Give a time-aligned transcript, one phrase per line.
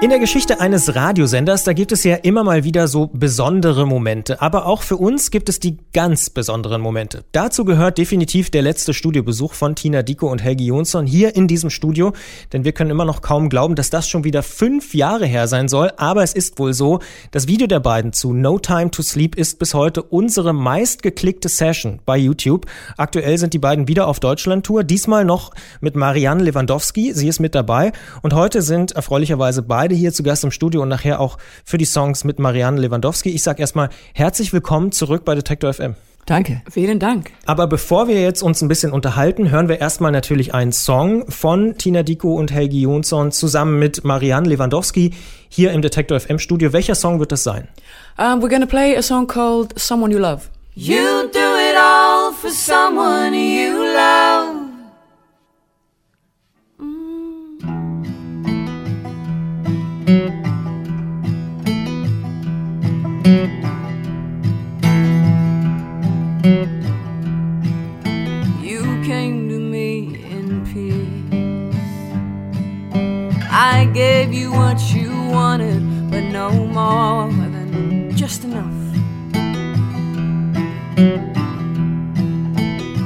[0.00, 4.40] In der Geschichte eines Radiosenders, da gibt es ja immer mal wieder so besondere Momente.
[4.40, 7.24] Aber auch für uns gibt es die ganz besonderen Momente.
[7.32, 11.68] Dazu gehört definitiv der letzte Studiobesuch von Tina Diko und Helgi Jonsson hier in diesem
[11.68, 12.12] Studio.
[12.52, 15.66] Denn wir können immer noch kaum glauben, dass das schon wieder fünf Jahre her sein
[15.66, 15.90] soll.
[15.96, 17.00] Aber es ist wohl so.
[17.32, 21.98] Das Video der beiden zu No Time to Sleep ist bis heute unsere meistgeklickte Session
[22.06, 22.66] bei YouTube.
[22.96, 24.84] Aktuell sind die beiden wieder auf Deutschland-Tour.
[24.84, 27.14] Diesmal noch mit Marianne Lewandowski.
[27.14, 27.90] Sie ist mit dabei.
[28.22, 31.78] Und heute sind erfreulicherweise beide beide hier zu Gast im Studio und nachher auch für
[31.78, 33.30] die Songs mit Marianne Lewandowski.
[33.30, 35.94] Ich sage erstmal herzlich willkommen zurück bei Detektor FM.
[36.26, 36.60] Danke.
[36.70, 37.30] Vielen Dank.
[37.46, 41.78] Aber bevor wir jetzt uns ein bisschen unterhalten, hören wir erstmal natürlich einen Song von
[41.78, 45.14] Tina Diko und Helgi Jonsson zusammen mit Marianne Lewandowski
[45.48, 46.74] hier im Detektor FM Studio.
[46.74, 47.66] Welcher Song wird das sein?
[48.18, 50.42] Um, we're gonna play a song called Someone You Love.
[50.74, 54.57] You do it all for someone you love.
[75.58, 78.64] Wanted, but no more than just enough.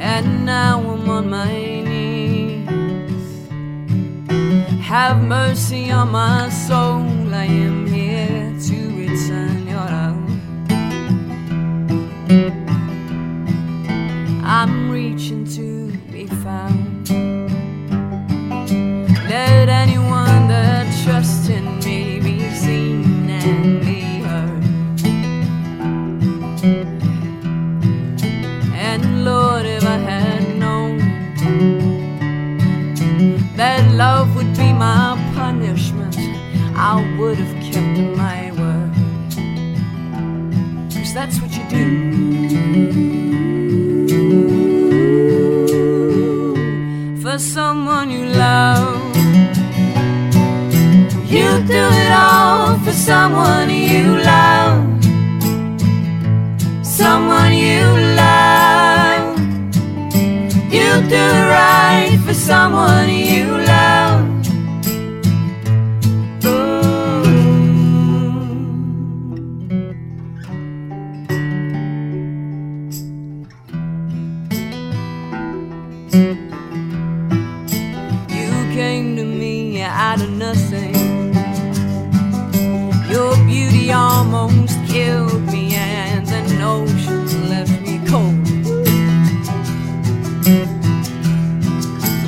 [0.00, 1.50] And now I'm on my
[1.88, 2.68] knees.
[4.82, 7.34] Have mercy on my soul.
[7.34, 7.85] I am
[53.06, 54.82] someone you love.
[56.84, 57.84] Someone you
[58.16, 59.38] love.
[60.74, 64.26] You do it right for someone you love.
[78.36, 80.95] You came to me out of nothing.
[84.34, 88.46] Almost killed me, and the notion left me cold.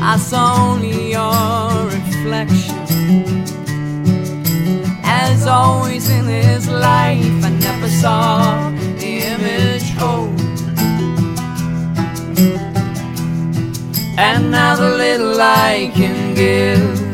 [0.00, 2.78] I saw only your reflection.
[5.04, 8.70] As always in this life, I never saw
[9.00, 10.40] the image hold.
[14.18, 17.07] And now the little I can give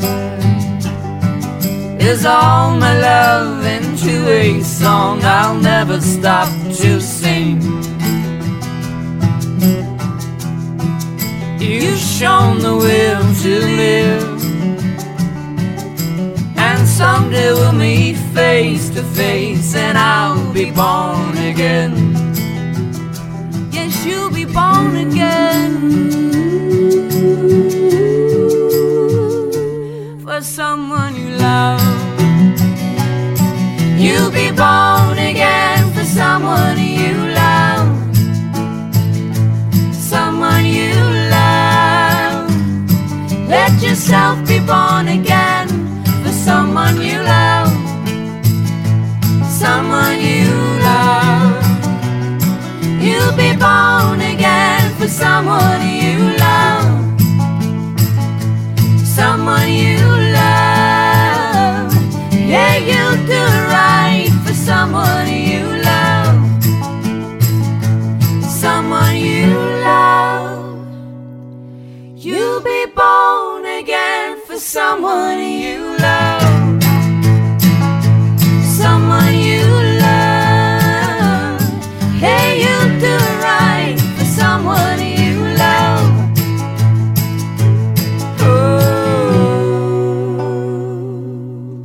[2.07, 6.49] is all my love into a song I'll never stop
[6.81, 7.63] to sing.
[11.59, 14.43] You've shown the will to live,
[16.57, 21.95] and someday we'll meet face to face, and I'll be born again.
[23.73, 26.24] Yes, you'll be born again.
[36.45, 37.89] Someone you love,
[39.95, 40.95] someone you
[41.37, 42.51] love.
[43.49, 45.69] Let yourself be born again
[46.23, 47.73] for someone you love,
[49.63, 50.53] someone you
[50.89, 51.65] love.
[53.05, 56.91] You'll be born again for someone you love,
[59.19, 59.99] someone you
[60.41, 61.89] love.
[62.53, 63.43] Yeah, you'll do
[63.73, 65.34] right for someone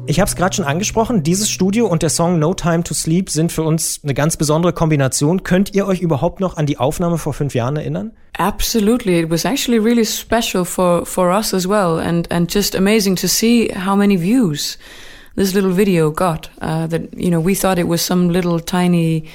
[0.09, 3.29] Ich habe es gerade schon angesprochen, dieses Studio und der Song No Time to Sleep
[3.29, 5.43] sind für uns eine ganz besondere Kombination.
[5.43, 8.13] Könnt ihr euch überhaupt noch an die Aufnahme vor fünf Jahren erinnern?
[8.39, 9.19] Absolutely.
[9.19, 13.27] It was actually really special for, for us as well and, and just amazing to
[13.27, 14.79] see how many views
[15.35, 16.49] this little video got.
[16.59, 19.25] Uh, that, you know, we thought it was some little tiny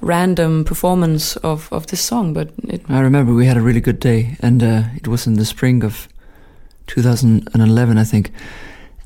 [0.00, 2.82] random performance of, of this song, but it...
[2.88, 5.82] I remember we had a really good day and uh, it was in the spring
[5.82, 6.06] of
[6.86, 8.30] 2011, I think.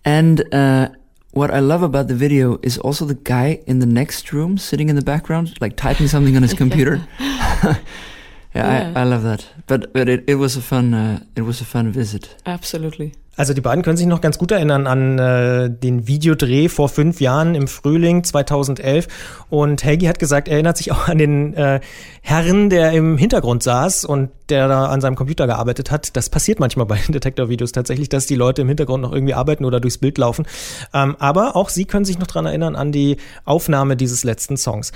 [0.05, 0.91] And uh,
[1.34, 4.88] what I love about the video is also the guy in the next room sitting
[4.88, 7.06] in the background, like typing something on his computer.
[7.19, 7.76] yeah,
[8.54, 8.92] yeah.
[8.94, 9.46] I, I, love that.
[9.66, 12.36] But but it, it was a fun uh, it was a fun visit.
[12.46, 13.14] Absolutely.
[13.36, 17.20] Also die beiden können sich noch ganz gut erinnern an äh, den Videodreh vor fünf
[17.20, 19.08] Jahren im Frühling 2011.
[19.50, 21.81] Und Helgi hat gesagt, er erinnert sich auch an den äh,
[22.22, 26.16] Herrn, der im Hintergrund saß und der da an seinem Computer gearbeitet hat.
[26.16, 29.81] Das passiert manchmal bei Detektor-Videos tatsächlich, dass die Leute im Hintergrund noch irgendwie arbeiten oder
[29.81, 30.46] durchs Bild laufen.
[30.92, 34.92] Ähm, aber auch sie können sich noch dran erinnern an die Aufnahme dieses letzten Songs.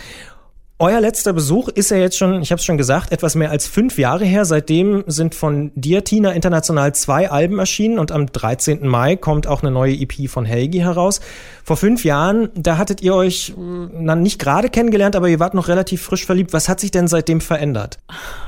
[0.81, 3.67] Euer letzter Besuch ist ja jetzt schon, ich habe es schon gesagt, etwas mehr als
[3.67, 4.45] fünf Jahre her.
[4.45, 8.87] Seitdem sind von dir, Tina, international zwei Alben erschienen und am 13.
[8.87, 11.21] Mai kommt auch eine neue EP von Helgi heraus.
[11.65, 15.67] Vor fünf Jahren, da hattet ihr euch na, nicht gerade kennengelernt, aber ihr wart noch
[15.67, 16.53] relativ frisch verliebt.
[16.53, 17.99] Was hat sich denn seitdem verändert?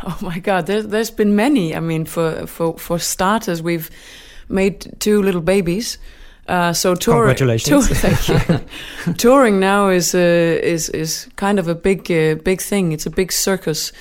[0.06, 1.74] Oh my God, there, there's been many.
[1.76, 3.90] I mean, for, for, for starters, we've
[4.46, 5.98] made two little babies.
[6.50, 7.86] Uh, so tour, Congratulations!
[7.86, 9.14] Tour, thank you.
[9.14, 10.18] Touring now is uh,
[10.62, 12.92] is is kind of a big uh, big thing.
[12.92, 13.92] It's a big circus.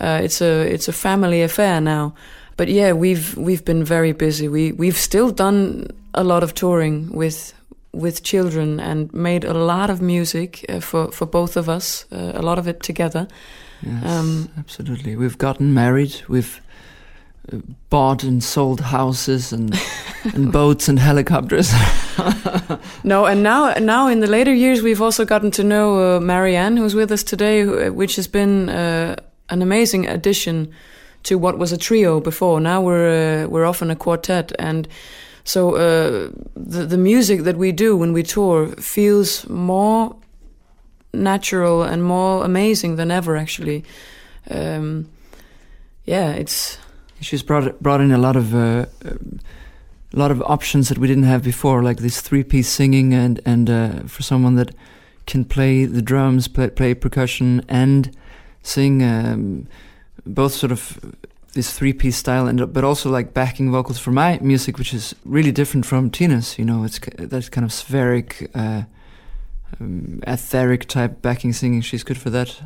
[0.00, 2.14] Uh, it's a it's a family affair now.
[2.56, 4.48] But yeah, we've we've been very busy.
[4.48, 7.54] We we've still done a lot of touring with
[7.92, 12.06] with children and made a lot of music uh, for for both of us.
[12.12, 13.26] Uh, a lot of it together.
[13.82, 15.16] Yes, um, absolutely.
[15.16, 16.22] We've gotten married.
[16.28, 16.60] We've
[17.88, 19.78] bought and sold houses and
[20.34, 21.72] and boats and helicopters.
[23.04, 26.76] no, and now now in the later years we've also gotten to know uh, Marianne,
[26.76, 29.16] who's with us today, who, which has been uh,
[29.48, 30.72] an amazing addition
[31.22, 32.60] to what was a trio before.
[32.60, 34.86] Now we're uh, we're often a quartet, and
[35.44, 40.16] so uh, the the music that we do when we tour feels more
[41.12, 43.36] natural and more amazing than ever.
[43.36, 43.84] Actually,
[44.50, 45.08] um,
[46.04, 46.78] yeah, it's
[47.20, 48.86] she's brought brought in a lot of uh,
[50.12, 53.40] a lot of options that we didn't have before, like this three piece singing, and
[53.46, 54.74] and uh, for someone that
[55.26, 58.16] can play the drums, play, play percussion, and
[58.62, 59.68] sing, um,
[60.26, 60.98] both sort of
[61.52, 65.14] this three piece style, and but also like backing vocals for my music, which is
[65.24, 66.58] really different from Tina's.
[66.58, 68.82] You know, it's that kind of spheric, uh,
[69.80, 71.82] um, etheric type backing singing.
[71.82, 72.60] She's good for that,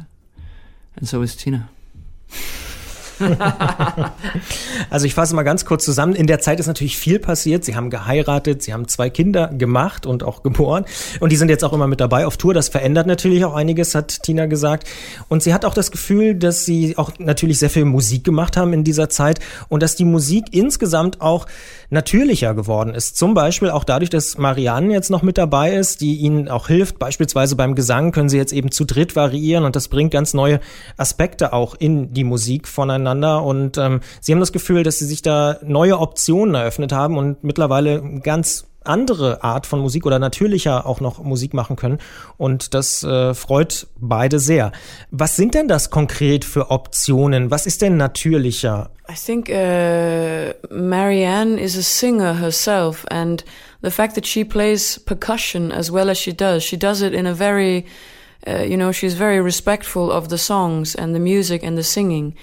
[0.97, 1.69] and so is Tina.
[4.91, 6.15] also ich fasse mal ganz kurz zusammen.
[6.15, 7.65] In der Zeit ist natürlich viel passiert.
[7.65, 10.85] Sie haben geheiratet, sie haben zwei Kinder gemacht und auch geboren.
[11.21, 12.55] Und die sind jetzt auch immer mit dabei auf Tour.
[12.55, 14.89] Das verändert natürlich auch einiges, hat Tina gesagt.
[15.29, 18.73] Und sie hat auch das Gefühl, dass sie auch natürlich sehr viel Musik gemacht haben
[18.73, 21.47] in dieser Zeit und dass die Musik insgesamt auch
[21.91, 23.17] natürlicher geworden ist.
[23.17, 26.99] Zum Beispiel auch dadurch, dass Marianne jetzt noch mit dabei ist, die ihnen auch hilft.
[26.99, 30.61] Beispielsweise beim Gesang können sie jetzt eben zu dritt variieren und das bringt ganz neue
[30.97, 35.07] Aspekte auch in die Musik voneinander miteinander und ähm, sie haben das Gefühl, dass sie
[35.07, 40.87] sich da neue Optionen eröffnet haben und mittlerweile ganz andere Art von Musik oder natürlicher
[40.87, 41.99] auch noch Musik machen können.
[42.37, 44.73] Und das äh, freut beide sehr.
[45.11, 47.51] Was sind denn das konkret für Optionen?
[47.51, 48.91] Was ist denn natürlicher?
[49.11, 53.45] I think uh, Marianne is a singer herself and
[53.83, 57.27] the fact that she plays percussion as well as she does, she does it in
[57.27, 57.85] a very,
[58.47, 62.35] uh, you know, she's very respectful of the songs and the music and the singing.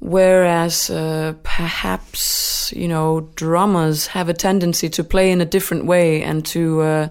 [0.00, 6.22] Whereas uh, perhaps, you know, drummers have a tendency to play in a different way
[6.22, 7.08] and to uh,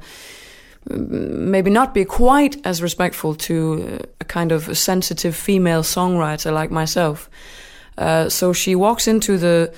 [0.89, 7.29] maybe not be quite as respectful to a kind of sensitive female songwriter like myself.
[7.97, 9.73] Uh, so she walks into the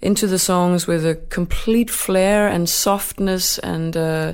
[0.00, 4.32] into the songs with a complete flair and softness and uh,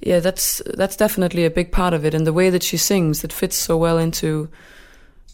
[0.00, 3.22] yeah that's that's definitely a big part of it and the way that she sings
[3.22, 4.48] that fits so well into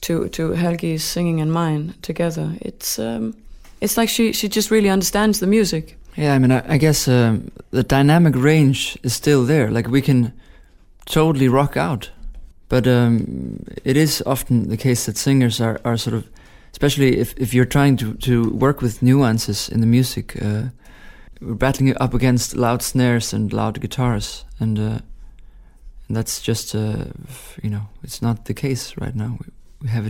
[0.03, 2.57] to to Helgi's singing and mine together.
[2.61, 3.35] It's um,
[3.81, 5.97] it's like she she just really understands the music.
[6.17, 9.71] Yeah, I mean, I, I guess um, the dynamic range is still there.
[9.71, 10.33] Like we can
[11.05, 12.11] totally rock out,
[12.69, 16.27] but um, it is often the case that singers are, are sort of,
[16.73, 20.65] especially if, if you're trying to, to work with nuances in the music, uh,
[21.41, 24.99] we're battling up against loud snares and loud guitars, and, uh,
[26.09, 27.05] and that's just uh,
[27.63, 29.37] you know it's not the case right now.
[29.41, 29.53] we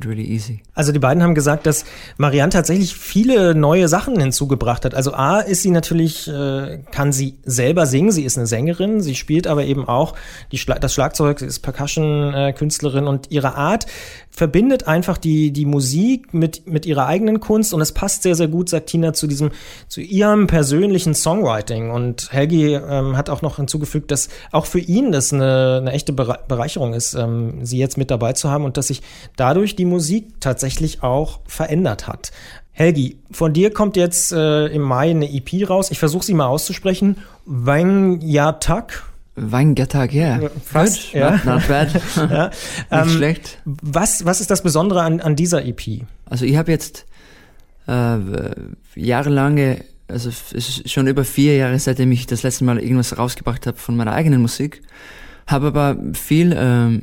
[0.06, 0.60] really.
[0.74, 1.84] Also die beiden haben gesagt, dass
[2.16, 4.94] Marianne tatsächlich viele neue Sachen hinzugebracht hat.
[4.94, 9.14] Also A ist sie natürlich, äh, kann sie selber singen, sie ist eine Sängerin, sie
[9.14, 10.14] spielt aber eben auch
[10.52, 13.86] die Schla das Schlagzeug, sie ist Percussion-Künstlerin und ihre Art
[14.36, 18.48] verbindet einfach die, die Musik mit, mit ihrer eigenen Kunst und es passt sehr, sehr
[18.48, 19.50] gut, sagt Tina, zu diesem,
[19.88, 21.90] zu ihrem persönlichen Songwriting.
[21.90, 26.12] Und Helgi ähm, hat auch noch hinzugefügt, dass auch für ihn das eine, eine echte
[26.12, 29.00] Bereicherung ist, ähm, sie jetzt mit dabei zu haben und dass sich
[29.36, 32.30] dadurch die Musik tatsächlich auch verändert hat.
[32.72, 35.90] Helgi, von dir kommt jetzt äh, im Mai eine EP raus.
[35.90, 37.16] Ich versuche sie mal auszusprechen.
[37.46, 39.02] Wangyatak.
[39.34, 40.40] Weingattag, ja.
[40.64, 41.30] Fast, Good, ja.
[41.44, 41.90] Not, bad.
[42.16, 42.46] ja.
[42.48, 42.56] Nicht
[42.90, 43.58] Ähm, schlecht.
[43.64, 46.02] was, was ist das Besondere an, an dieser EP?
[46.24, 47.04] Also ich habe jetzt
[47.86, 48.16] äh,
[48.94, 53.66] jahrelange, also es ist schon über vier Jahre, seitdem ich das letzte Mal irgendwas rausgebracht
[53.66, 54.82] habe von meiner eigenen Musik,
[55.46, 57.02] habe aber viel ähm,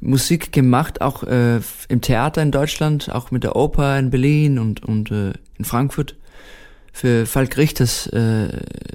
[0.00, 4.82] Musik gemacht, auch äh, im Theater in Deutschland, auch mit der Oper in Berlin und,
[4.82, 6.16] und äh, in Frankfurt
[6.92, 8.48] für Falk Richters äh,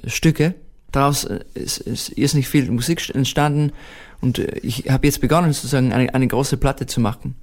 [0.06, 0.54] Stücke.
[0.92, 3.72] Daraus äh, ist, ist, ist nicht viel Musik entstanden
[4.20, 7.36] und äh, ich habe jetzt begonnen sozusagen eine, eine große Platte zu machen.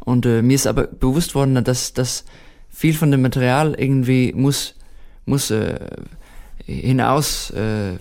[0.00, 2.24] Und äh, mir ist aber bewusst worden, dass, dass
[2.68, 4.74] viel von dem Material irgendwie muss,
[5.26, 5.78] muss äh,
[6.64, 7.98] hinaus äh,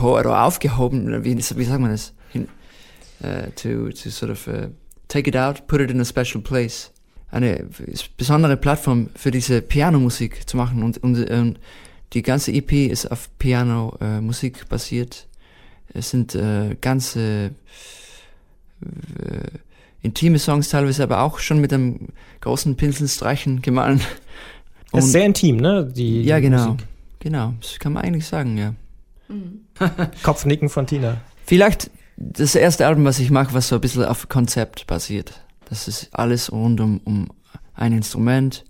[0.00, 2.12] oder aufgehoben, wie, wie sagt man das?
[3.22, 4.68] Äh, to, to sort of uh,
[5.06, 6.90] take it out, put it in a special place.
[7.30, 7.68] Eine
[8.16, 11.60] besondere Plattform für diese Pianomusik zu machen und, und, und
[12.12, 15.28] die ganze EP ist auf Piano-Musik äh, basiert.
[15.94, 17.52] Es sind äh, ganze
[18.80, 19.50] äh,
[20.02, 22.08] intime Songs teilweise, aber auch schon mit einem
[22.40, 24.00] großen Pinselstreichen gemahlen.
[24.90, 25.90] Das ist sehr intim, ne?
[25.94, 26.72] Die, ja, die genau.
[26.72, 26.86] Musik.
[27.20, 28.74] Genau, das kann man eigentlich sagen, ja.
[30.22, 31.20] Kopfnicken von Tina.
[31.46, 35.40] Vielleicht das erste Album, was ich mache, was so ein bisschen auf Konzept basiert.
[35.68, 37.28] Das ist alles rund um, um
[37.74, 38.64] ein Instrument,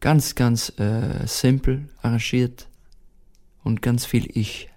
[0.00, 2.66] ganz, ganz äh, simpel arrangiert
[3.62, 4.68] und ganz viel Ich.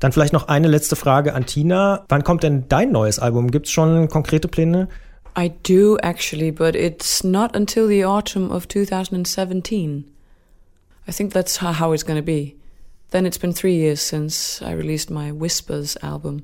[0.00, 2.04] Dann vielleicht noch eine letzte Frage an Tina.
[2.08, 3.50] Wann kommt denn dein neues Album?
[3.50, 4.88] Gibt es schon konkrete Pläne?
[5.38, 10.04] I do actually, but it's not until the autumn of 2017.
[11.06, 12.56] I think that's how, how it's going to be.
[13.10, 16.42] Then it's been three years since I released my Whispers album.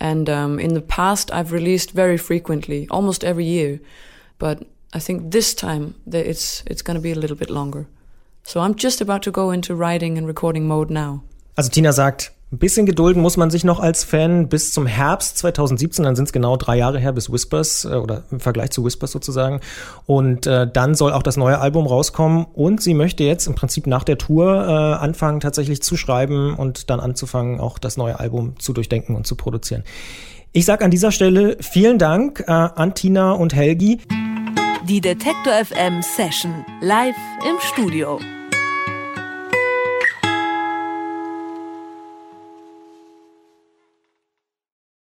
[0.00, 3.80] And um, in the past, I've released very frequently, almost every year.
[4.38, 4.64] But
[4.94, 7.86] I think this time it's it's going to be a little bit longer.
[8.42, 11.22] So I'm just about to go into writing and recording mode now.
[11.56, 15.36] Also Tina sagt, ein bisschen gedulden muss man sich noch als Fan bis zum Herbst
[15.38, 18.84] 2017, dann sind es genau drei Jahre her bis Whispers äh, oder im Vergleich zu
[18.84, 19.60] Whispers sozusagen.
[20.06, 23.86] Und äh, dann soll auch das neue Album rauskommen und sie möchte jetzt im Prinzip
[23.86, 28.58] nach der Tour äh, anfangen tatsächlich zu schreiben und dann anzufangen auch das neue Album
[28.58, 29.84] zu durchdenken und zu produzieren.
[30.52, 34.00] Ich sage an dieser Stelle vielen Dank äh, an Tina und Helgi.
[34.88, 37.14] Die Detektor FM Session live
[37.46, 38.18] im Studio.